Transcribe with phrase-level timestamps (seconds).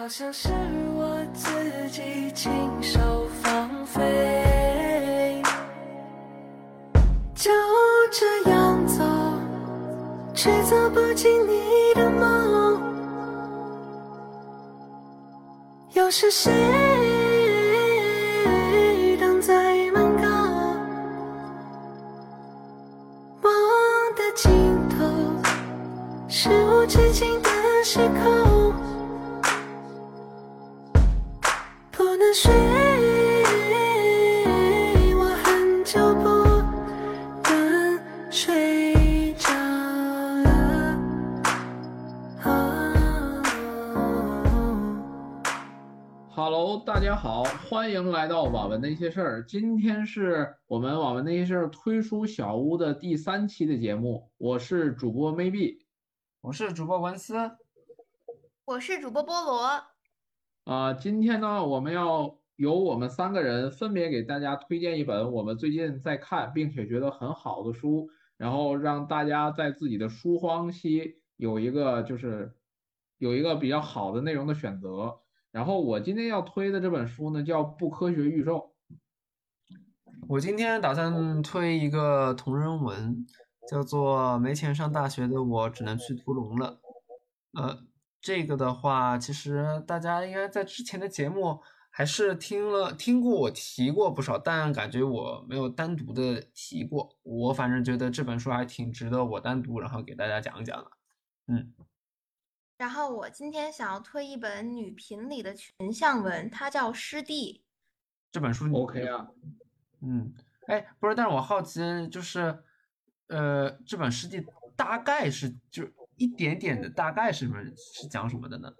[0.00, 0.48] 好像是
[0.94, 1.50] 我自
[1.90, 3.00] 己亲手
[3.42, 5.42] 放飞，
[7.34, 7.50] 就
[8.12, 9.02] 这样走，
[10.32, 12.80] 却走不进你的梦。
[15.94, 16.52] 又是谁
[19.20, 20.22] 挡在门口？
[23.42, 23.52] 梦
[24.14, 24.48] 的尽
[24.90, 25.04] 头
[26.28, 27.50] 是无止境的
[27.82, 28.37] 时空，
[47.20, 49.44] 好，欢迎来到网文的一些事儿。
[49.44, 55.78] 今天是我们网文的一些事儿推书小屋的第三期的节目，我是主播 maybe
[56.40, 57.34] 我是主播文思，
[58.64, 59.82] 我是主播菠萝，
[60.62, 72.54] 啊、今天呢，我们要由我们三个人分别给大家推荐一本我们最近在看并且觉得很好的书，然后让大家在自己的书荒期有一个就是
[73.18, 75.18] 有一个比较好的内容的选择。
[75.50, 78.58] 然后我今天要推的这本书呢，叫《不科学预售》。
[80.28, 83.26] 我今天打算推一个同人文，
[83.70, 86.80] 叫做《没钱上大学的我只能去屠龙了》。
[87.60, 87.86] 呃，
[88.20, 91.60] 这个的话，其实大家应该在之前的节目
[91.90, 97.16] 还是听了听过我提过不少，但感觉我没有单独的提过。
[97.22, 100.90] 我反正觉得这本书还挺值得我单独然后给大家讲一讲的。
[101.46, 101.72] 嗯，
[102.78, 107.64] 然后我今天想要推一本女频里的群像文，它叫《师弟
[108.30, 109.28] 这本书你 OK 啊，
[110.00, 110.32] 嗯，
[110.68, 112.62] 哎，不是，但是我好奇，就是，
[113.26, 118.72] 呃，这本诗集大概是就一点点的，大概是什么是讲什么的呢？》，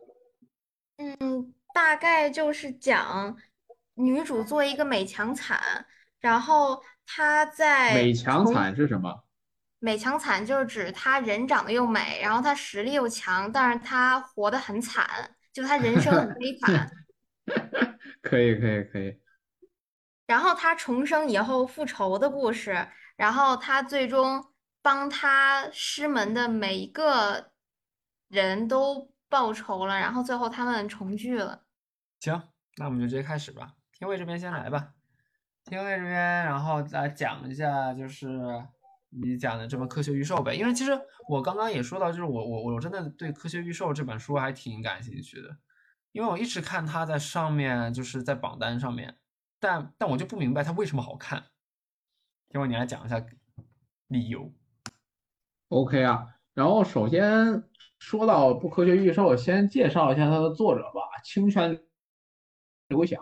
[1.18, 3.36] 嗯，大概就是讲
[3.94, 5.86] 女主做一个美强惨，
[6.20, 9.24] 然后她在美强惨是什么？
[9.80, 15.06] 美强惨就是指他人长得又美，然后他实力又强，但是他活得很惨，
[15.52, 16.90] 就他人生很悲惨。
[18.20, 19.20] 可以，可以，可以。
[20.26, 24.44] 然后他重生以后复仇的故事，然后他最终
[24.82, 27.52] 帮他师门的每一个
[28.28, 31.64] 人都报仇了，然后最后他们重聚了。
[32.20, 32.42] 行，
[32.76, 33.72] 那我们就直接开始吧。
[33.92, 34.92] 天卫这边先来吧，
[35.64, 38.28] 天卫这边，然后来讲一下就是
[39.10, 40.54] 你讲的这么《科学预售》呗。
[40.54, 40.92] 因为其实
[41.28, 45.56] 我刚刚也说到，就是我我我真的对《科学预售》这本书还挺感兴趣的，
[46.12, 49.16] 因为我一直看它在上面，就是在榜单上面，
[49.58, 51.44] 但但我就不明白它为什么好看。
[52.48, 53.24] 天卫，你来讲一下
[54.08, 54.52] 理由。
[55.68, 57.62] OK 啊，然后首先
[57.98, 61.78] 说到不科学预售，先介绍一下它的作者吧，清泉
[62.88, 63.20] 刘响。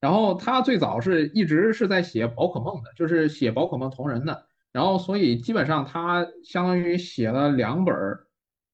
[0.00, 4.46] 然后他最早是一直是在写宝可梦的，就是写宝可梦同人的。
[4.74, 7.94] 然后所以基本上他相当于写了两本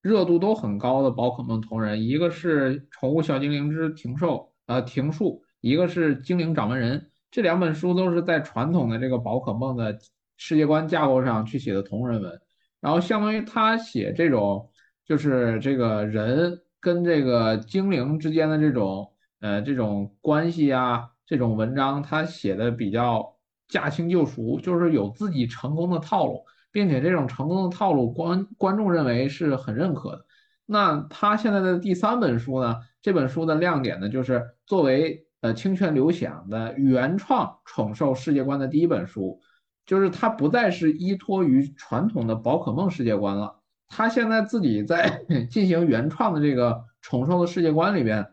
[0.01, 6.99] 热度都很高的宝可梦同人，一个是《宠物小精灵之庭兽》呃庭树，一个是《精灵掌门人》。
[7.31, 9.99] 这两本书都是在传统的这个宝可梦的
[10.39, 12.41] 世界观架构上去写的同人文。
[12.81, 14.71] 然后相当于他写这种
[15.05, 23.37] 就是这个人跟这个精灵之间的这种呃这种关系啊，这种文章他写的比较
[23.71, 30.27] 驾轻就熟，就是有自己成功的套路，并且这种成功的套路观观众认为是很认可的。
[30.67, 39.41] 那他现在的第三本书呢，这本书的亮点呢，就是作为呃清泉流响的原创宠兽世界观的第一本书。
[39.87, 43.57] 就是它不再是依托于传统的宝可梦世界观了，
[43.89, 48.25] 他现在自己在 进行原创的这个宠兽的世界观里边，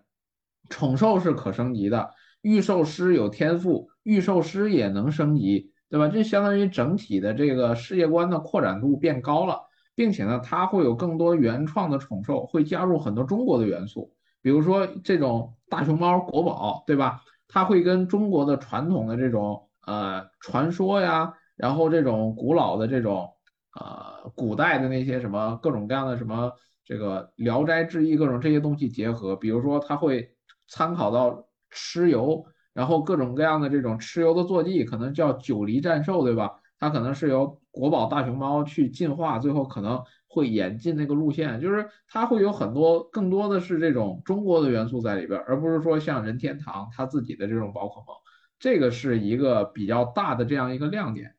[0.69, 2.11] 宠兽是可升级的，
[2.47, 6.07] 御兽师有天赋，御兽师也能升级，对吧？
[6.07, 9.59] 这相当于整体的这个世界观的扩展度变高了，
[9.95, 17.21] 并且呢，它会有更多原创的宠兽，会加入很多中国的元素，比如说这种大熊猫国宝，对吧？
[17.49, 21.33] 它会跟中国的传统的这种呃传说呀。
[21.57, 23.33] 然后这种古老的这种
[23.79, 26.51] 呃古代的那些什么各种各样的什么
[26.85, 30.35] 这个《聊斋志异》各种这些东西结合，比如说它会
[30.67, 36.59] 参考到蚩尤，然后各种各样的这种蚩尤的坐骑，可能叫九黎战兽，对吧？
[36.79, 48.15] 它可能是由国宝大熊猫去进化，最后可能会演进那个路线，就是它会有很多更多的是这种中国的元素在里边，而不是说像任天堂它自己的这种宝可梦，
[48.59, 51.33] 这个是一个比较大的这样一个亮点。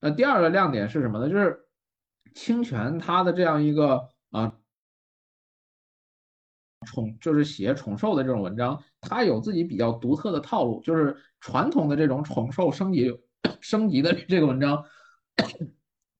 [0.00, 1.30] 那第二个亮点是什么呢？
[1.30, 1.60] 就是
[2.34, 4.02] 清泉它的这样一个
[6.98, 13.16] 宠就是写宠兽的这种文章，它有自己比较独特的套路，就是传统的这种宠兽升级
[13.60, 14.84] 升级的这个文章，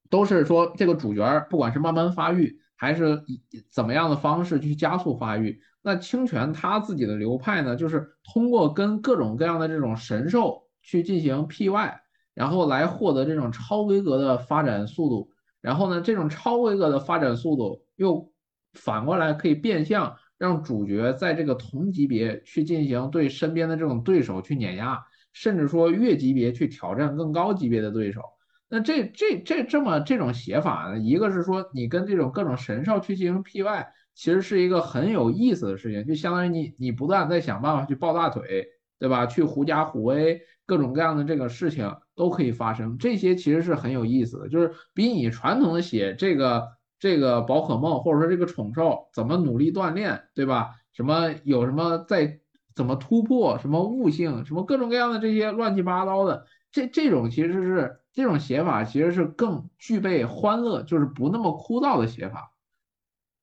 [0.08, 5.60] 都是说这个主角不管是慢慢发育，还是以怎么样的方式去加速发育。
[5.82, 11.98] 那清泉他自己的流派呢，就是通过跟各种各样的这种神兽去进行 PY，
[12.34, 15.30] 然后来获得这种超规格的发展速度。
[15.60, 18.32] 然后呢，这种超规格的发展速度又
[18.74, 24.98] 反过来可以变相让主角在这个同级别去进行对身边的这种对手去碾压，
[25.32, 28.22] 甚至说越级别去挑战更高级别的对手。
[28.70, 38.66] 那这这这这么这种写法呢，一个是说你跟这种各种神兽去进行 PY，其实是一个很有意思的事情，就相当于你你不断在想办法去抱大腿，
[38.98, 39.24] 对吧？
[39.26, 50.74] 去狐假虎威，各种各样的这个事情都可以发生，这些其实是很有意思的，就是比你传统的写这个这个宝可梦或者说这个宠兽怎么努力锻炼，对吧？
[50.92, 52.40] 什么有什么在
[52.74, 58.00] 怎么突破，什么悟性，什么各种各样的这些乱七八糟的，这这种其实是。
[58.14, 62.52] 这种写法其实是更具备欢乐，就是不那么枯燥的写法。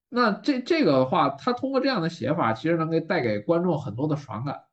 [0.10, 4.64] 那这这个的话，他通过这样的写法，其实能给带给观众很多的爽感。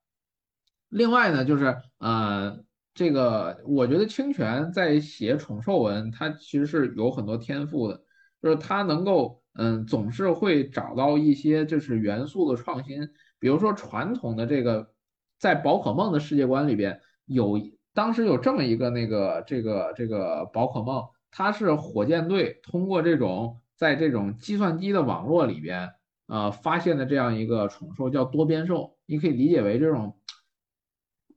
[0.89, 2.65] 另外呢，就是呃，
[2.95, 8.03] 这个我觉得清泉在写宠兽文，他其实是有很多天赋的，
[8.43, 13.09] 就是他能够嗯，总是会找到一些就是元素的创新，
[13.39, 14.93] 比如说传统的这个
[15.39, 17.59] 在宝可梦的世界观里边有。
[17.95, 25.91] 当时有这么一个那个这个这个宝可梦，它是火箭队通过这种在这种计算机的网络里边，
[26.27, 30.17] 呃发现的这样一个宠兽叫多边兽，你可以理解为这种，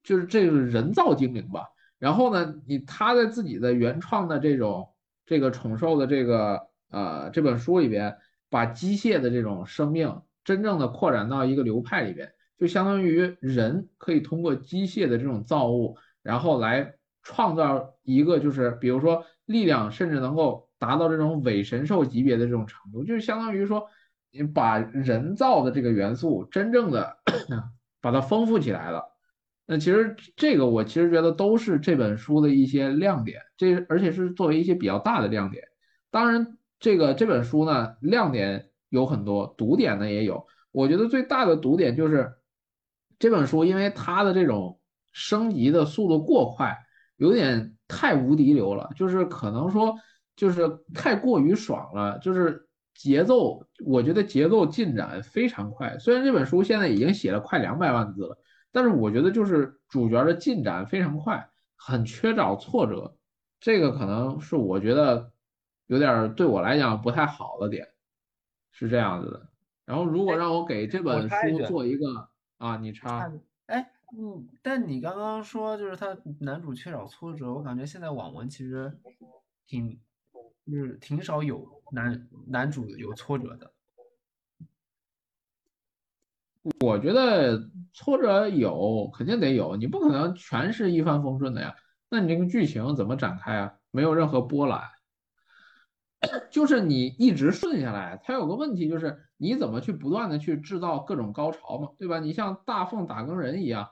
[0.02, 1.68] 就是这个人造精灵吧。
[2.00, 4.88] 然后呢，你他在自己的原创的这种
[5.26, 8.18] 这个宠兽的这个呃这本书里边，
[8.50, 15.98] 把机械的这种生命真正的扩展到一个流派里边，就相当于人可以通过机械的这种造物。
[16.22, 23.88] 然后来创造一个，就是比如说力量，甚至能够达到这种伪神兽级别的这种程度，就是相当于说，
[24.32, 27.18] 你把人造的这个元素真正的
[28.02, 29.04] 把它丰富起来了。
[29.68, 35.64] 那其实这个我其实觉得都是这本书的一些亮点，这而且是作为一些比较大的亮点。
[36.12, 40.46] 当然，这个这本书呢，亮点有很多，毒点呢也有。
[40.72, 42.32] 我觉得最大的毒点就是
[43.18, 44.80] 这本书，因为它的这种。
[45.18, 46.78] 升级的速度过快，
[47.16, 49.96] 有点太无敌流了，就是可能说
[50.36, 55.98] 就是太过于爽了，就是节奏，我觉得节奏进展非常快。
[56.00, 58.38] 虽然这本书现在已经写了快两百万字了，
[58.74, 63.16] 但是我觉得就是主角的进展非常快，很缺少挫折，
[63.62, 65.32] 这个可能是我觉得
[65.88, 67.88] 有点对我来讲不太好的点，
[68.72, 69.50] 是这样子的。
[69.86, 73.32] 然后如果让我给这本书做一个啊，你插，
[73.68, 73.92] 哎。
[74.18, 79.00] 嗯，但你刚刚说就是他男主缺少挫折，我感觉现在网文其实
[79.66, 80.00] 挺
[80.68, 83.74] 就是挺少有男男主有挫折的。
[86.80, 91.76] 我觉得挫折有，肯定得有，你不可能全是一帆风顺的呀。
[92.08, 93.74] 那你这个剧情怎么展开啊？
[93.90, 94.82] 没有任何波澜，
[96.50, 102.20] 就是你一直顺下来，它有个问题就是你怎么去不断的去制造各种高潮嘛，对吧？
[102.20, 103.92] 你像大凤打更人一样。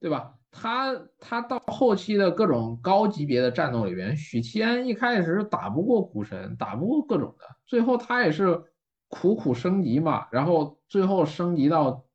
[0.00, 0.38] 对吧？
[0.52, 8.64] 他他到后期的各种高级别的战斗里边，许七安一开始是打不过古神，打不过各种的，最后他也是
[9.08, 12.06] 苦苦升级嘛，然后最后升级到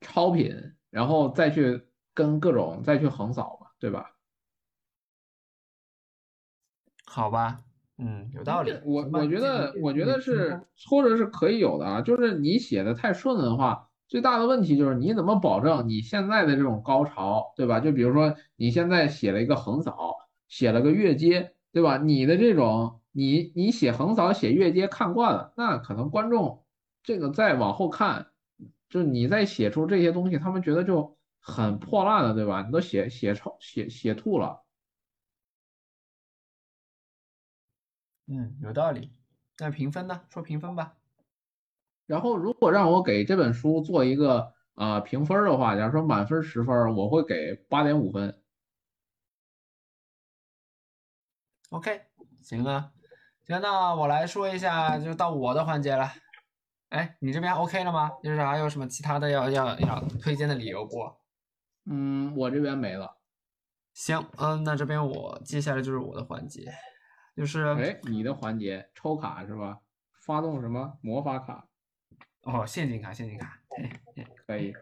[0.00, 4.16] 超品，然后再去跟各种再去横扫嘛，对吧？
[7.04, 7.62] 好吧，
[8.04, 8.72] 嗯，有道理。
[8.84, 13.88] 我我觉得我觉得是挫折是可以有的啊，就是你写的太顺的话。
[14.08, 17.80] 最大的问题就是你怎么保证你现在的这种高潮，对吧？
[17.80, 20.16] 就比如说你现在写了一个横扫，
[20.48, 21.96] 写了个越阶，对吧？
[21.96, 26.62] 你的这种你你写横扫写越阶看惯了，那可能观众
[27.02, 28.26] 这个再往后看，
[28.90, 32.62] 就你再写出这些东西，他们觉得就很破烂了，对吧？
[32.66, 34.61] 你都写写超写写吐了。
[38.32, 39.12] 嗯，有道理。
[39.58, 40.22] 那评分呢？
[40.30, 40.96] 说评分吧。
[42.06, 48.42] 然后，如果让我给这本书做一个呃评分的话，假如说满分十分，我会给八点五分。
[51.68, 52.02] OK，
[52.40, 52.92] 行啊，
[53.46, 56.10] 行，那我来说一下，就到我的环节了。
[56.88, 58.12] 哎，你这边 OK 了吗？
[58.22, 61.12] 就是还有什么其他的要要要推荐的理由不？
[61.84, 63.18] 嗯，我这边没了。
[63.92, 66.72] 行，嗯，那这边我接下来就是我的环节，
[67.34, 69.78] 就是哎，你的环节抽卡是吧？
[70.24, 71.66] 发动什么魔法卡？
[72.42, 73.60] 哦，陷阱卡，陷阱卡。
[73.70, 74.74] 嘿嘿可以。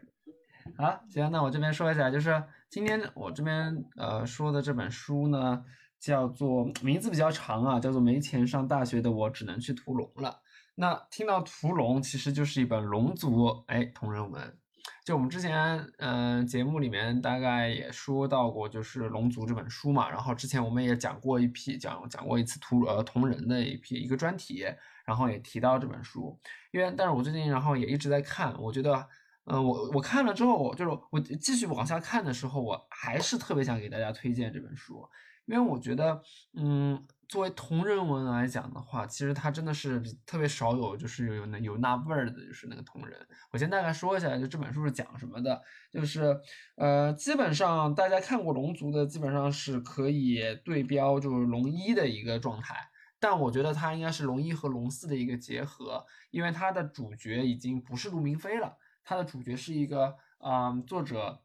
[0.76, 5.64] 好，行，那我这边说一下，就是今天我这边呃说的这本书呢，
[5.98, 10.30] 叫做名字比较长啊，叫做《没钱上大学的我只能去屠龙了》。
[10.74, 14.58] 那听到屠龙，其实就是一本龙族哎同人文。
[15.04, 20.08] 就我们之前嗯、节目里面大概也说到过，就是《龙族》这本书嘛。
[20.10, 24.64] 然后之前我们也讲过一批讲讲过一次屠呃同人的一批一个专题，
[25.04, 26.38] 然后也提到这本书。
[26.72, 29.08] 因为但是我最近然后也一直在看，我觉得。
[29.46, 35.04] 嗯，我我看了之后，就是我继续往下看的时候，我还是特别想给大家推荐这本书，
[35.46, 43.16] 因为我觉得，嗯，作为同人文来讲的话，其实它真的是特别少有，就是有那有那味儿的，就是那个同人。
[43.52, 46.36] 我先大概说一下，就这本书是讲什么的，就是
[46.74, 52.74] 呃，基本上大家看过《龙族》的，基本上是可以对标就是龙一的一个状态。
[53.20, 58.76] 但我觉得它应该是龙一和龙四的一个结合，因为它的主角已经不是陆明飞了。
[59.04, 61.40] 它的主角是一个，嗯，作者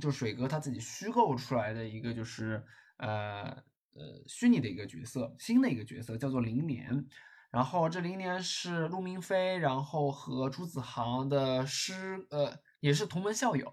[0.00, 2.64] 就水哥他自己虚构出来的一个，就是
[2.96, 3.62] 呃
[3.98, 7.06] 呃虚拟的一个角色，新的一个角色叫做灵年。
[7.50, 13.72] 然后这灵年是陆明飞，然后和朱子航的师，呃，也是同门校友，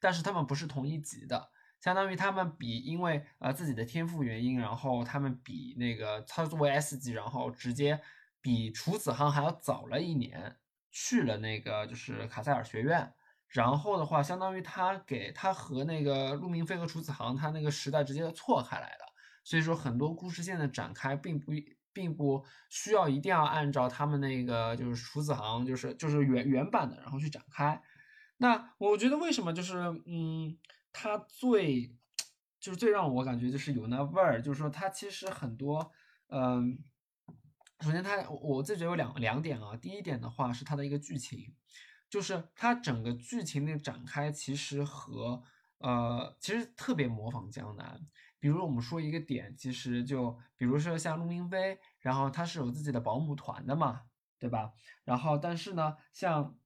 [0.00, 1.50] 但是他们不是同一级的，
[1.80, 8.00] 相当于他们比因为呃自己的天赋原因，然后他们比那个他作为 S 级，然后直接
[8.40, 10.56] 比楚子航还要早了一年。
[10.92, 13.14] 去了那个就是卡塞尔学院，
[13.46, 19.09] 然后的话，相当于他给他和那个陆明飞和楚子航他那个时代直接错开来了，
[19.44, 21.52] 所以说很多故事线的展开并不
[21.92, 27.82] 并不需要一定要按照他们那个就是楚子航就是就是原原版的然后去展开。
[28.38, 30.56] 那我觉得为什么就是嗯，
[30.92, 31.94] 他最
[32.58, 35.92] 就是最让我感觉就是有那味儿，就是说他其实很多
[36.28, 36.78] 嗯。
[37.82, 39.74] 首先，它我自己觉得有两两点啊。
[39.74, 41.54] 第一点的话是它的一个剧情，
[42.10, 45.42] 就是它整个剧情的展开其实和
[45.78, 47.98] 呃其实特别模仿江南。
[48.40, 54.00] 比如我们说一个点，其实就比如说像陆明飞，然后他是有自己的保姆团的嘛，
[54.38, 54.72] 对吧？
[55.04, 56.56] 然后但是呢，像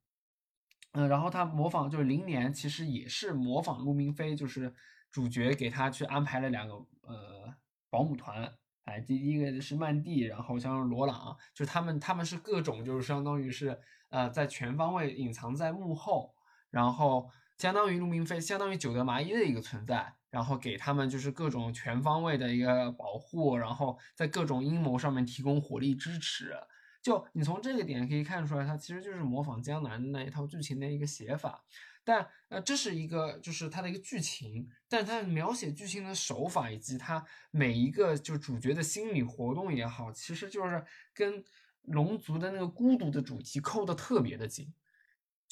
[0.93, 4.73] 嗯，然后他模仿就是零年，其实也是模仿陆明飞，就是
[5.11, 7.55] 主角给他去安排了两个呃
[7.91, 8.55] 保姆团。
[8.85, 16.35] 哎，第一个是曼蒂，然后像罗朗，就他们，他们是各种，就是相当于是，呃，在全方位隐藏在幕后，
[16.69, 26.53] 然后相当于陆明飞，相当于九德麻衣的一个存在，然后给他们就是各种全方位的一个保护，然后在各种阴谋上面提供火力支持。
[27.01, 31.63] 就你从这个点可以看出来，它其实就是模仿江南的那一套剧情的一个写法。
[32.03, 41.45] 但呃，这是一个就是它的一个剧情，但它描写剧情的手法以及它每一个就主角的心理活动也好，其实就是跟
[41.83, 44.75] 龙族的那个孤独的主题扣的特别的紧。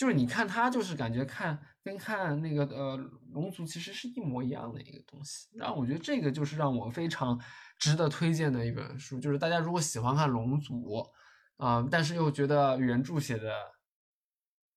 [0.03, 2.97] 就是你看它，就是感觉看跟看那个呃
[3.31, 5.49] 龙族其实是一模一样的一个东西。
[5.55, 7.41] 然后我觉得这个就是让我非常
[7.79, 11.07] 值得推荐的一本书，就是大家如果喜欢看龙族
[11.57, 13.53] 啊，但是又觉得原著写的。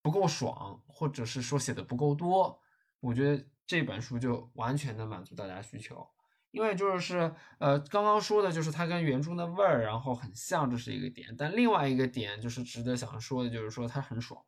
[0.04, 2.62] 不够爽，或者是说写的不够多，
[3.00, 6.08] 我觉得这本书就完全能满足大家需求。
[6.52, 11.36] 因为就是呃，刚刚说的就是它跟原著的味儿，然后很像，这是一个点。
[11.36, 14.40] 但另外一个点就是值得想说的，就是说它很爽。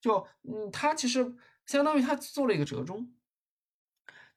[0.00, 1.34] 就嗯，他其实
[1.66, 3.12] 相当于他做了一个折中。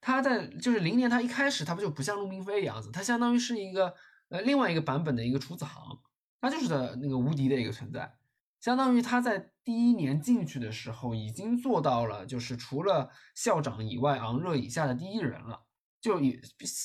[0.02, 3.94] 他在就是零年，他一开始他不就不像陆明飞一样子，他相当于是一个
[4.30, 6.00] 呃另外一个版本的一个楚子航，
[6.40, 8.16] 他就是的那个无敌的一个存在。
[8.62, 15.66] 相当于他在第一年进去的时候，已经做到了，就是除了校长以外，昂热以下的第一人了。
[16.02, 16.40] 就也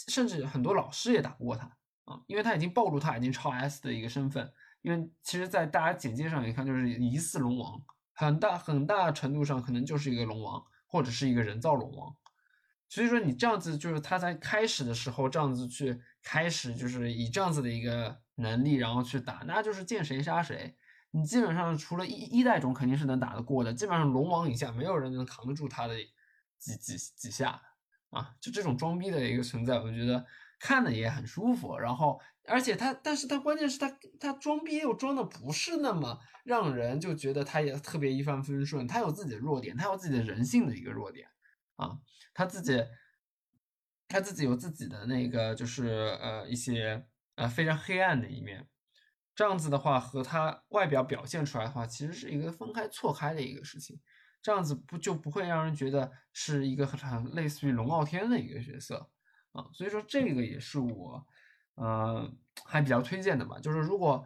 [0.08, 1.66] 甚至很多老师也打不过他
[2.04, 4.52] 啊，因为他已经暴露他已经超 S 的一个身份。
[4.82, 7.80] 因为其实，在大家简介上一看，就是疑似龙王，
[8.14, 12.16] 很大很大程度上可能就是一个龙王，或者是一个人造龙王。
[12.88, 20.76] 所以说，你这样子就是他在开始的时候这样子去开始，就是以这样子的一个能力，然后去打，那就是见谁杀谁。
[21.10, 25.94] 你基本上除了一一代种肯定是能打得过的，基本上龙王以下没有人能扛得住他的
[26.58, 27.60] 几几几下
[28.10, 28.34] 啊！
[28.40, 30.24] 就这种装逼的一个存在，我觉得
[30.58, 31.78] 看的也很舒服。
[31.78, 41.28] 然后，而且他，但是他关键是他他装逼又装的不是那么让人就觉得他也特别一帆风顺，他有自己的弱点，他有自己的人性的一个弱点
[41.76, 41.98] 啊，
[42.32, 42.84] 他自己
[44.08, 47.06] 他自己有自己的那个就是呃一些
[47.36, 48.68] 呃非常黑暗的一面。
[49.34, 54.00] 这样子的话，和他外表表现出来的话，其实是一个分开错开的一个事情。
[54.40, 59.10] 这样子不就不会让人觉得是一个很类似于龙傲天的一个角色
[59.54, 59.70] 啊？
[59.72, 61.26] 所以说这个也是我，
[61.76, 62.30] 呃，
[62.66, 63.58] 还比较推荐的吧。
[63.58, 64.22] 就是如果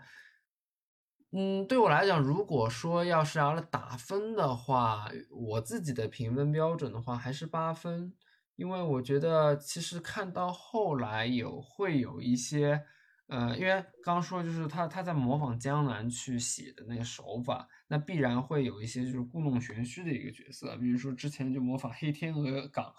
[1.31, 8.15] 嗯，对我来讲，如果说要是要打分的话，我自己的评分标准的话还是八分，
[8.57, 12.83] 因为我觉得其实看到后来有会有一些，
[13.27, 22.95] 呃，因为刚刚说就是他他在模仿江南去写的那个手法，那必然会有一些就是故弄玄虚的一个角色，比如说之前就模仿黑天鹅港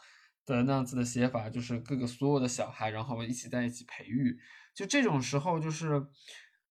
[0.55, 4.39] 的那样子的写法，就是各个所有的小孩然后一起在一起培育，
[4.73, 6.07] 就这种时候就是。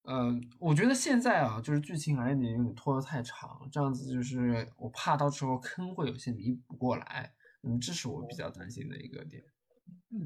[0.05, 7.31] 呃，我觉得现在啊，就是剧情来点有点拖得太长，这样子就是我怕到时候坑会有些弥补不过来，
[7.63, 9.43] 嗯，这是我比较担心的一个点。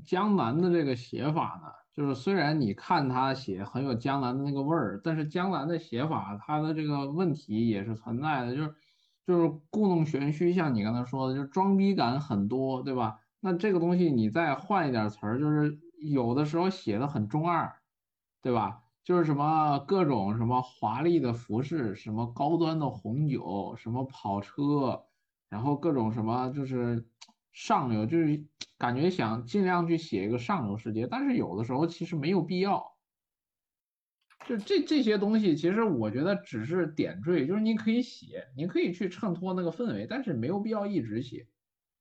[0.05, 8.75] 江南的这个写法呢，就是虽然你看他写很有江南的那个味儿，但是江南的写法他的这个问题也是存在的，就是
[9.27, 13.19] 就是故弄玄虚，像你刚才说的，就是装逼感很多，对吧？
[13.45, 17.75] 那这个东西你再换一点词儿，就是有的时候写的很中二，
[18.41, 18.85] 对吧？
[19.03, 25.07] 就是什么各种什么华丽的服饰，什么高端的红酒，什么跑车，
[25.49, 27.09] 然后各种什么就是
[27.51, 28.47] 上流，就是
[28.79, 32.97] 感觉想尽量去写一个上流世界，但是有的时候其实没有必要。
[34.47, 41.49] 就这这些东西，其实我觉得只是点缀，就是你可以写，你可以去衬托那个氛围，但是没有必要一直写。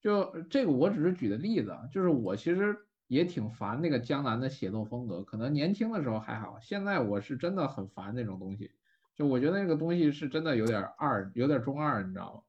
[0.02, 2.76] 就这个，我只是举的例子，就是我其实。
[3.12, 8.72] 也挺烦那个江南的写作风格，可能年轻的时候还好，现在我是真的很烦那种东西。
[9.14, 12.42] 就我觉得那个东西是真的有点二，有点中二，你知道吗？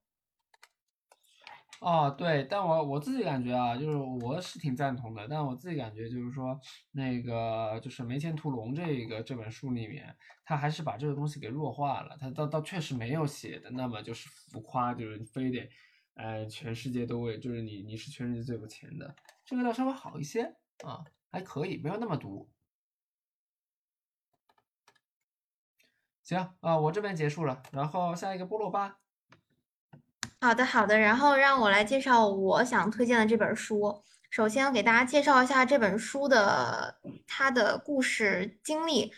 [1.80, 6.56] 哦，对，但我我自己感觉啊，就是我是挺赞同的，但我自己感觉就是说，
[6.92, 15.68] 那个就是《眉间屠龙》这个这本书里面，他还是把这个东西给弱化了，他倒倒确实没有写的那么就是浮夸，就是非得，
[16.14, 19.14] 呃，全世界都为，就是你你是全世界最有钱的。
[19.45, 20.42] 这个倒稍微好一些
[20.85, 22.49] 啊，还可以，没有那么毒。
[26.23, 28.99] 行啊，我这边结束了，然后下一个菠萝吧。
[30.40, 34.04] 好的，好的，然后让我来介绍我想推荐的这本书。
[34.30, 39.13] 首先要给大家介绍一下这本书的它的故事经历，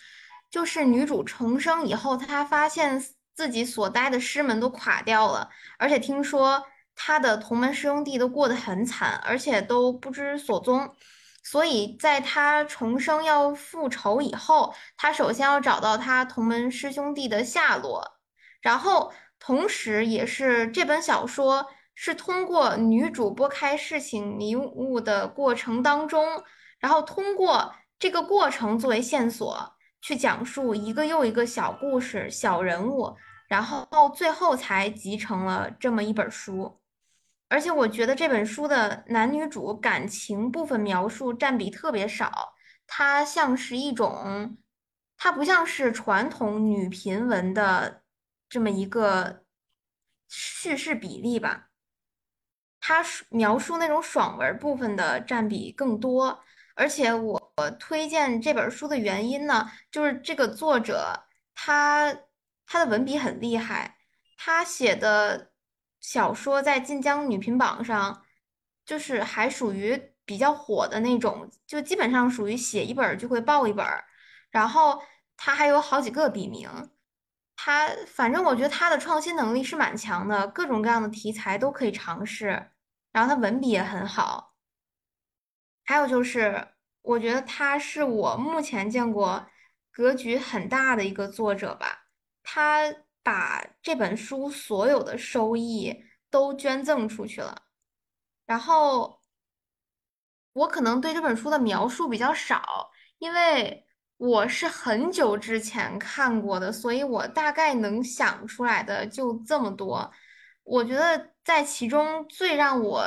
[0.49, 6.65] 就是女主重生以后，她发现自己所待的师门都垮掉了，而且听说。
[6.95, 10.95] 他的同门师兄弟都过得很惨，而且都不知所踪。
[11.43, 18.13] 所以，在他重生要复仇以后，他首先要找到他同门师兄弟的下落。
[18.63, 26.43] 然后，同时也是这本小说是通过女主拨开事情迷雾的过程当中，
[26.79, 33.15] 然后通过这个过程作为线索，去讲述一个又一个小故事、小人物，
[33.49, 36.81] 然后最后才集成了这么一本书。
[37.49, 42.55] 而且我觉得这本书的男女主感情部分描述占比特别少，
[42.87, 44.57] 它像是一种，
[45.17, 48.03] 它不像是传统女频文的
[48.49, 49.45] 这么一个
[50.29, 51.69] 叙事比例吧，
[52.81, 56.43] 它描述那种爽文部分的占比更多。
[56.75, 62.13] 而且我推荐这本书的原因呢，就是这个作者他
[62.67, 63.99] 他的文笔很厉害，
[64.37, 65.53] 他写的。
[66.05, 68.23] 小说在晋江女频榜上，
[68.85, 73.87] 就是还属于比较火的那种，就基本上属于写一本就会爆一本。
[74.51, 75.03] 然后
[75.35, 76.69] 他还有好几个笔名，
[77.57, 82.71] 他反正我觉得他的创新能力是蛮强的，各种各样的题材都可以尝试。
[83.11, 84.55] 然后他文笔也很好，
[85.87, 86.69] 还有就是，
[87.01, 89.47] 我觉得他是我目前见过
[89.91, 92.05] 格局很大的一个作者吧，
[92.43, 92.95] 他。
[93.25, 97.63] 把这本书所有的收益都捐赠出去了，
[98.47, 99.21] 然后
[100.53, 103.87] 我可能对这本书的描述比较少，因为
[104.19, 110.13] 我是很久之前看过的，所以我大概能想出来的就这么多。
[110.63, 113.07] 我觉得在其中最让我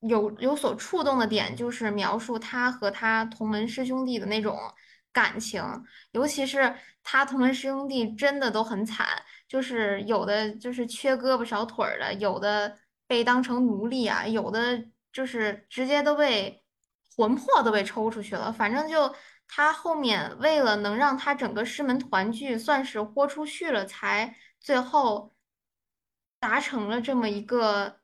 [0.00, 4.56] 有有所触动的点，就是描述他和他同门师兄弟的那种。
[5.12, 5.62] 感情，
[6.12, 9.06] 尤其是他同门师兄弟真的都很惨，
[9.46, 16.64] 就是有的就是缺胳膊少腿儿的，有的被当成奴隶啊，有的就是直接都被
[17.16, 18.50] 魂魄都被抽出去了。
[18.50, 19.14] 反正就
[19.46, 25.34] 他后面为了能让他整个师门团聚，算是豁出去了，才最后
[26.38, 28.00] 达成了这么一个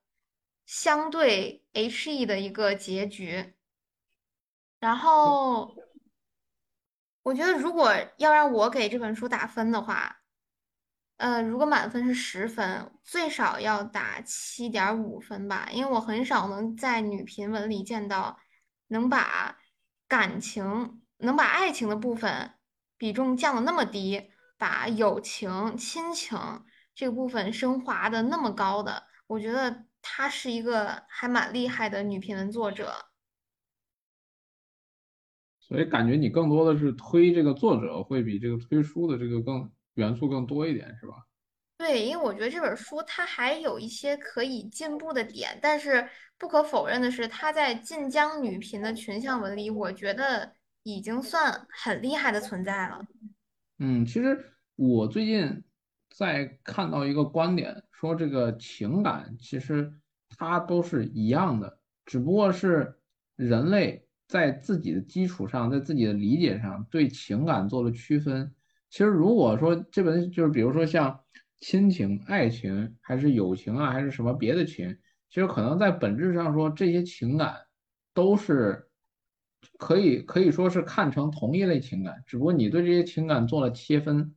[0.66, 3.54] 相对 H E 的一个结局，
[4.78, 5.74] 然后。
[7.28, 10.20] 我觉得如果要让我给这本书打分的话，
[11.18, 18.38] 呃，如果满分是十分，最少要打七点五分吧，因为我很少能在女频文里见到
[18.86, 19.58] 能把
[20.08, 22.54] 感情、能把爱情的部分
[22.96, 26.64] 比重降的那么低，把友情、亲情
[26.94, 33.07] 这个部分升华的那么高的，我觉得她是一个还蛮厉害的女频文作者。
[35.68, 41.14] 所以感觉你更多的是推这个作者，会比这个推书的这个更元素更多一点，是吧？
[41.76, 50.52] 对，因为我觉得这本书它还有一些可以进步的点，但是不可否认的是，它在晋江女频的群像文里，我觉得
[50.82, 53.00] 已经算很厉害的存在了。
[53.78, 55.62] 嗯，其实我最近
[56.10, 59.92] 在看到一个观点，说这个情感其实
[60.36, 62.98] 它都是一样的，只不过是
[63.36, 68.54] 人类在自己的基础上，在自己的理解上对情感做了区分。
[68.88, 71.18] 其实如果说这本就是比如说像
[71.60, 74.96] 亲情、爱情，还是友情啊，还是什么别的情，
[75.28, 77.56] 其实可能在本质上说这些情感
[78.14, 78.84] 都是。
[79.76, 84.32] 可以可以说是看成同一类情感，只不过你对这些情感做了切分。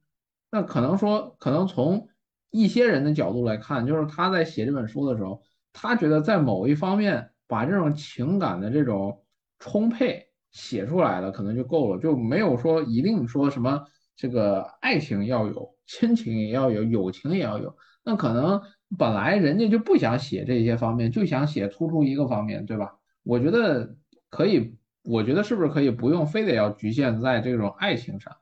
[0.50, 2.08] 那可能说，可能从
[2.50, 9.24] 一些人的角度来看，就是他在写这本书的时候，他觉得在某一方面把这种情感的这种
[9.62, 13.82] 充沛写出来了，可能就够了，就没有说一定说什么
[14.18, 17.74] 这个爱情要有，亲情也要有，友情也要有。
[18.04, 18.62] 那可能
[18.98, 22.98] 本来人家就不想写这些方面，就想写突出一个方面，对吧？
[23.24, 23.96] 我觉得
[24.30, 24.76] 可以。
[25.04, 28.38] 我觉得是不是可以不用非得要局限在这种爱情上？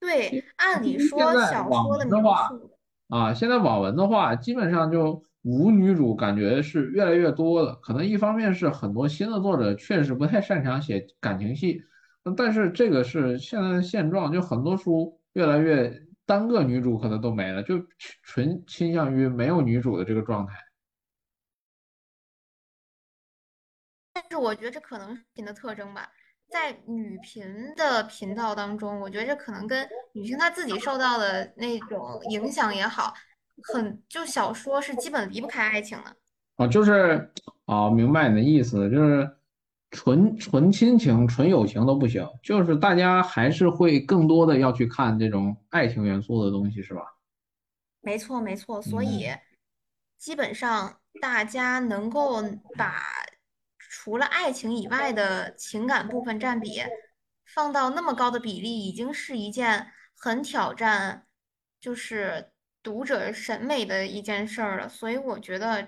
[0.00, 2.48] 对，按理说小说的话
[3.08, 7.76] 啊，现在网文的话，基本上就无女主，感觉是越来越多了。
[7.76, 11.80] 可能一方面是很多新的作者确实不太擅长写感情戏，
[12.36, 15.88] 但是这个是现在的现状，就很多书越来越
[16.24, 17.80] 单个女主可能都没了，就
[18.24, 20.52] 纯倾向于没有女主的这个状态。
[24.12, 26.10] 但是我觉得这可能是频的特征吧，
[26.50, 33.14] 在女频的频道当中，我觉得这可能跟女性她自己受到的那种影响也好，
[33.62, 36.16] 很就小说是基本离不开爱情的。
[36.56, 37.30] 啊，就是
[37.66, 39.30] 啊，明白你的意思，就是
[39.90, 47.02] 纯纯亲情、纯友情都不行，就是大家还是会更多的要去看这种爱情元素的东西，是吧？
[48.00, 49.28] 没错，没错，所以
[50.18, 52.42] 基本上大家能够
[52.76, 53.02] 把。
[53.88, 56.80] 除了爱情以外的情感部分占比
[57.54, 61.26] 放到那么高的比例，已经是一件很挑战，
[61.80, 62.52] 就是
[62.86, 64.88] 读者审美的一件事儿了。
[64.88, 65.82] 所以我觉得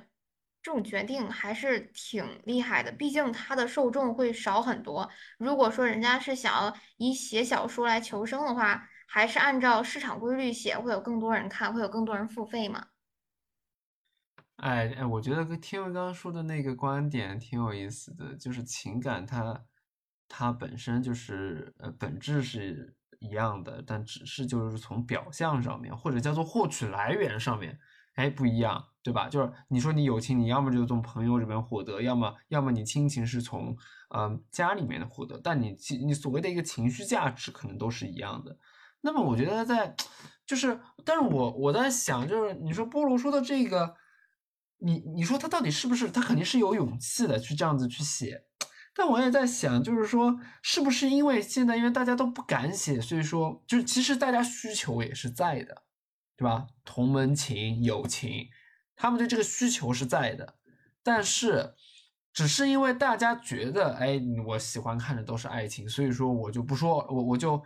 [0.60, 5.08] 这种决定还是挺厉害的，毕竟它的受众会少很多。
[5.38, 12.88] 如果说人家是想要以写小说来求生的话，还是按照市场规律写，会有更多人看，会有更多人付费嘛。
[14.56, 19.64] 哎哎，我觉得跟天威刚刚说的那个观点挺有意思的，就是情感它
[20.26, 27.78] 它本身就是呃本质是一样的，但只是就是从表象上面或者叫做获取来源上面，
[28.14, 29.28] 哎不一样，对吧？
[29.28, 33.76] 就是你说你友情，你要么就从朋友这边获得，要么要么你亲情是从
[34.14, 38.58] 嗯家里面的获得，但你其你所谓的一个情绪价值可能都是一样的。
[39.00, 39.94] 那么我觉得在
[40.46, 43.94] 就是，但是我我在想，就是你说菠萝说的这个。
[44.80, 46.08] 你你说他到底是不是？
[46.08, 48.44] 他肯定是有勇气的去这样子去写，
[48.98, 55.84] 但我也在想，就是说，是不是因为现在因为大家都不敢写，所以说，就是其实大家需求也是在的，
[56.36, 56.66] 对吧？
[56.84, 58.48] 同门情、友情，
[58.96, 60.56] 他们对这个需求是在的，
[61.04, 61.76] 但是
[62.32, 67.56] 只是因为大家觉得，哎，我喜欢看的都是爱情，所以说我就不说，我我就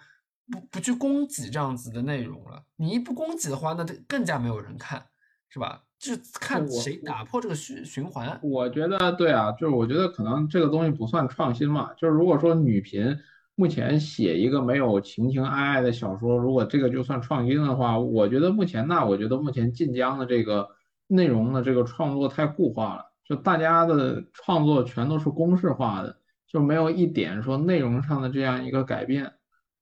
[0.50, 2.62] 不不去供给这样子的内容了。
[2.76, 5.06] 你一不供给的话，那更加没有人看，
[5.48, 5.84] 是吧？
[6.02, 8.36] 就看谁打破这个循循环。
[8.42, 11.92] 我觉得对啊，就是我觉得可能这个东西不算创新嘛。
[11.96, 13.16] 就是如果说女频
[13.54, 20.68] 目前写一个没有情情爱爱的小说，如果这个就算创新的话，我觉得目前那我觉得目前晋江的这个
[21.06, 26.16] 内容的这个创作太固化了，就大家的创作全都是公式化的，
[26.48, 29.32] 就没有一点说内容上的这样一个改变。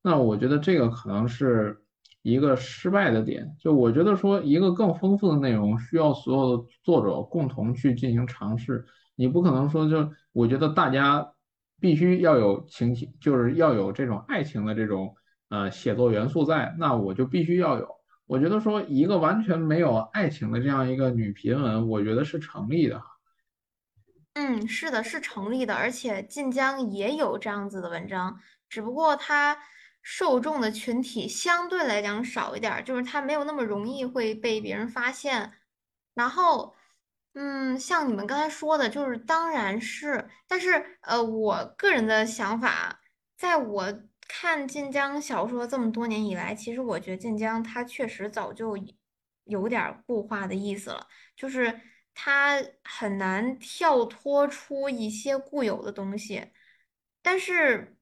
[0.02, 1.82] 那我觉得这个可能是。
[2.22, 8.84] 一个失败的点，就我觉得说，一个更丰富的内容需要所有的作者共同去进行尝试。
[9.14, 11.32] 你不可能说，就我觉得大家
[11.80, 15.14] 必须要有情情，就是要有这种爱情的这种
[15.48, 17.88] 呃写作元素在，那我就必须要有。
[18.26, 23.00] 我觉得说，一个完全没有爱情的这样一个女频文，我觉得是成立的。
[24.34, 29.56] 嗯，是的，是成立的，而且晋江也有这样子的文章，只不过它。
[30.02, 35.52] 受众的群体相对来讲少一点，就是它没有那么容易会被别人发现。
[36.14, 36.74] 然后，
[37.34, 43.00] 嗯，像你们刚才说的，就是当然是，但是呃，我个人的想法，
[43.36, 48.76] 在我看晋江小说这么多年以来，其实我觉得晋江它确实早就
[49.44, 51.80] 有点固化的意思了，就是
[52.14, 56.50] 它很难跳脱出一些固有的东西，
[57.22, 57.96] 但是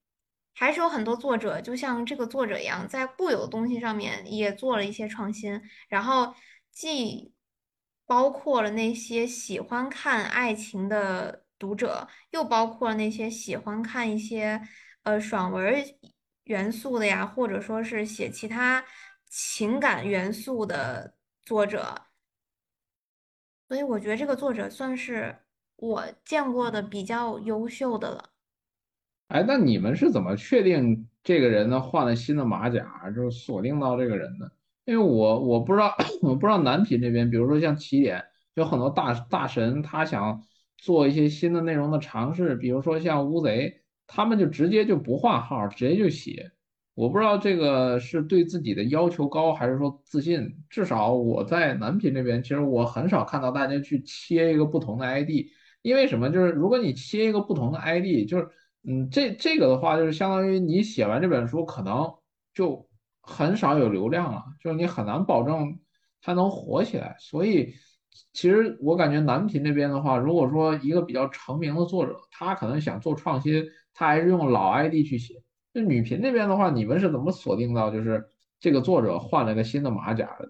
[0.59, 6.35] 还是有很多作者，就像这个作者一样，在固有的东西上面也做了一些创新，然后
[6.73, 7.33] 既
[8.05, 14.61] 包括了那些喜欢看爱情的读者，又包括了那些喜欢看一些
[15.05, 15.85] 呃爽文
[16.45, 18.85] 元素的呀，或者说是写其他
[19.29, 22.07] 情感元素的作者。
[23.69, 25.39] 所以我觉得这个作者算是
[25.77, 28.28] 我见过的比较优秀的了。
[29.29, 34.51] 哎，那你们是怎么确定这个人呢换了新的马甲，就是锁定到这个人的？
[34.87, 40.43] 因为我我不知道， 我不知道南品这边，比如说像起点，有很多大大神，他想
[40.79, 46.51] 做一些新的内容的尝试，比如说像乌贼，他们就直接就不换号，直接就写。
[46.95, 50.57] 我不知道这个是对自己的要求高，还是说自信。
[50.71, 55.31] 至少我在南品这边，其实我很少看到大家去切一个不同的 ID，
[55.83, 56.31] 因为什么？
[56.31, 58.49] 就是如果你切一个不同的 ID，就是
[58.87, 62.15] 嗯，这这个的话，就是相当于你写完这本书，可能
[62.55, 62.89] 就
[63.21, 65.79] 很少有流量了，就是你很难保证
[66.23, 67.17] 它能火起来。
[67.19, 67.75] 所以，
[68.33, 75.35] 其实我感觉南频那边的话，如果说一个比较成名的作者，他可能想做创新，他还是用老 ID 去写。
[75.73, 78.25] 那女频那边的话，你们是怎么锁定到就是
[78.59, 80.49] 这个作者换了个新的马甲的？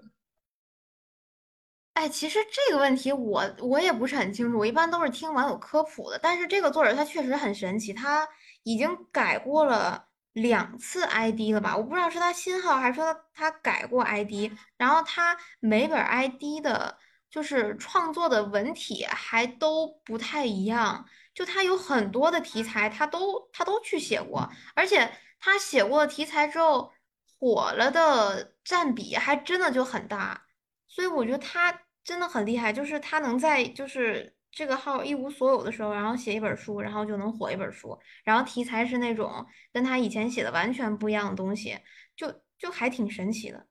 [1.98, 6.16] 哎，其实这个问题我我也不是很清楚，我一般都是听网友科普的。
[6.22, 8.28] 但是这个作者他确实很神奇，他
[8.62, 11.76] 已经改过了两次 ID 了吧？
[11.76, 16.96] 我不知道是他新号还是说他改过 ID，然后他每本 ID 的，
[17.28, 26.92] 就是创作的文体还都不太一样，就他有很多的题材，他都他都去写过，而且他写过的题材之后
[27.40, 30.44] 火了的占比还真的就很大，
[30.86, 31.82] 所以我觉得他。
[32.08, 41.78] 真的很厉害，就是他能在就是这个号一无所有的时候，然后写一本书，然后就能火一本书，然后题材是那种跟他以前写的完全不一样的东西，
[42.16, 43.66] 就就还挺神奇的。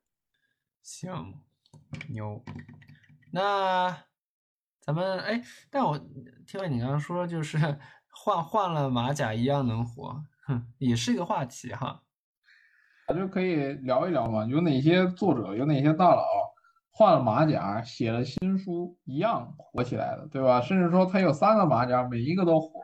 [0.84, 1.41] 行，
[2.10, 2.45] 牛。
[3.34, 4.04] 那
[4.82, 5.97] 咱们哎，但我
[6.45, 7.58] 听完你刚刚说，就是
[8.13, 12.04] 换换了马甲一样能火，哼，也是一个话题哈。
[13.08, 16.23] 咱就可以聊一聊嘛，有哪些作者，有哪些大佬。
[16.98, 20.60] 换了马甲，写了新书，一样火起来了，对吧？
[20.60, 22.82] 甚至说他有三个马甲，每一个都火。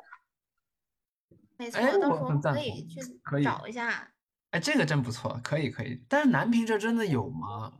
[1.58, 3.02] 没错，到时候可以去
[3.44, 4.08] 找一下。
[4.52, 6.00] 哎，这个真不错，可以可以。
[6.08, 7.74] 但是南平这真的有吗？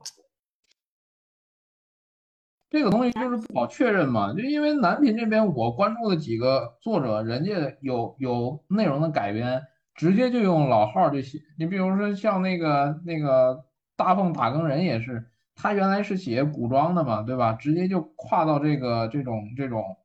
[2.72, 9.62] 这个东西就是不好确认嘛，就因为南平这边我关注的几个作者，人家有有内容的改编，
[9.94, 11.38] 直接就用老号就写。
[11.60, 13.64] 你比如说像那个那个
[13.96, 15.30] 大奉打更人也是。
[15.56, 17.54] 他原来是写古装的嘛，对吧？
[17.54, 19.98] 直接就跨到这个这种这种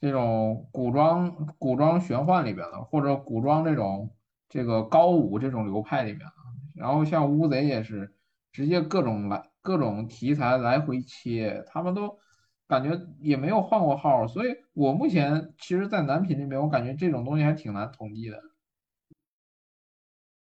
[0.00, 4.14] 这种古装古装玄幻里边了，或者古装这种
[4.48, 6.32] 这个高武这种流派里边了。
[6.74, 8.14] 然后像乌贼也是
[8.52, 12.18] 直接各种来各种题材来回切，他们都
[12.66, 18.40] 感觉也没有换过号，所以我目前其实，在男频这边，我感觉这种东西还挺难统计的。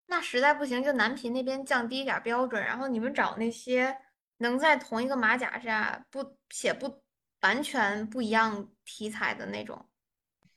[0.07, 3.96] 那实在不行，就男频那边降低一点标准，然后你们找那些。
[4.38, 7.03] 能在同一个马甲下不写不
[7.40, 9.88] 完全不一样题材的那种。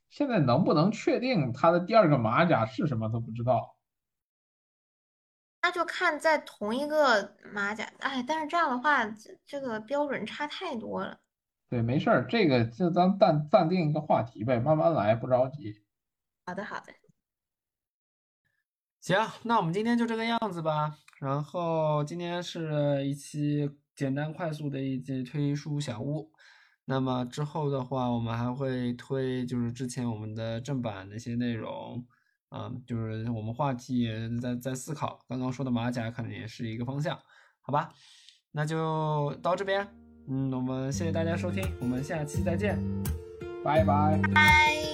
[0.09, 3.75] 现在能不能确定他的第二个马甲是什么都不知道。
[5.61, 11.19] 那就看在同一个马甲，哎，但是这样的话，这这个标准差太多了。
[11.67, 15.83] 对，没事儿，这个就咱暂暂定一个话题呗，慢慢来，不着急。
[16.45, 16.93] 好的，好的。
[19.01, 20.97] 行，那我们今天就这个样子吧。
[21.19, 26.31] 然后今天是一期简单快速的一期推书小屋，
[26.85, 32.05] 那么之后的话，我们还会推就是之前我们的正版那些内容，
[32.49, 37.17] 嗯，就是我们话题也在在思考，刚刚说的马甲可能也是一个方向，
[37.61, 37.91] 好吧？
[38.51, 39.87] 那就到这边，
[40.27, 42.79] 嗯，我们谢谢大家收听，我们下期再见，
[43.63, 44.19] 拜拜。
[44.33, 44.86] 拜。